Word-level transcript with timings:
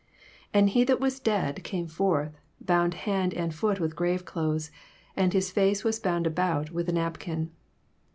44 0.53 0.59
And 0.59 0.69
he 0.71 0.83
that 0.85 0.99
was 0.99 1.19
dead 1.19 1.63
came 1.63 1.85
forth, 1.87 2.39
bound 2.59 2.95
hand 3.05 3.35
and 3.35 3.53
foot 3.53 3.79
with 3.79 3.95
graveclothes: 3.95 4.71
and 5.15 5.31
his 5.31 5.51
face 5.51 5.83
was 5.83 5.99
bound 5.99 6.25
about 6.25 6.71
with 6.71 6.89
a 6.89 6.93
napkin. 6.93 7.51